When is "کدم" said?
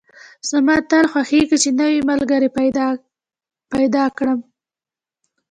4.17-4.39